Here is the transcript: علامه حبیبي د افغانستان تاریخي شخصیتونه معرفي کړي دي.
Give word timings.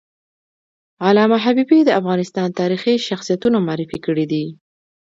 علامه 1.07 1.37
حبیبي 1.45 1.79
د 1.83 1.89
افغانستان 1.99 2.47
تاریخي 2.59 2.93
شخصیتونه 3.09 3.57
معرفي 3.67 3.99
کړي 4.05 4.25
دي. 4.31 4.45